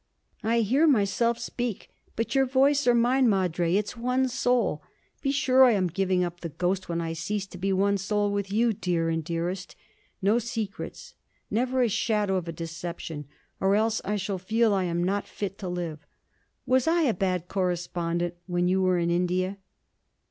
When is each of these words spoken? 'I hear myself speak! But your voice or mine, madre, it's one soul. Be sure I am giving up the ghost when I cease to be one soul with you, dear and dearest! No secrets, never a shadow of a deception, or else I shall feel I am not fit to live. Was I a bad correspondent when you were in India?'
'I 0.43 0.61
hear 0.61 0.87
myself 0.87 1.37
speak! 1.37 1.91
But 2.15 2.33
your 2.33 2.47
voice 2.47 2.87
or 2.87 2.95
mine, 2.95 3.29
madre, 3.29 3.75
it's 3.75 3.95
one 3.95 4.27
soul. 4.27 4.81
Be 5.21 5.29
sure 5.29 5.63
I 5.63 5.73
am 5.73 5.85
giving 5.85 6.23
up 6.23 6.39
the 6.39 6.49
ghost 6.49 6.89
when 6.89 6.99
I 6.99 7.13
cease 7.13 7.45
to 7.45 7.59
be 7.59 7.71
one 7.71 7.99
soul 7.99 8.31
with 8.31 8.51
you, 8.51 8.73
dear 8.73 9.09
and 9.09 9.23
dearest! 9.23 9.75
No 10.19 10.39
secrets, 10.39 11.13
never 11.51 11.83
a 11.83 11.87
shadow 11.87 12.37
of 12.37 12.47
a 12.47 12.51
deception, 12.51 13.27
or 13.59 13.75
else 13.75 14.01
I 14.03 14.15
shall 14.15 14.39
feel 14.39 14.73
I 14.73 14.85
am 14.85 15.03
not 15.03 15.27
fit 15.27 15.59
to 15.59 15.69
live. 15.69 15.99
Was 16.65 16.87
I 16.87 17.03
a 17.03 17.13
bad 17.13 17.47
correspondent 17.47 18.33
when 18.47 18.67
you 18.67 18.81
were 18.81 18.97
in 18.97 19.11
India?' 19.11 19.59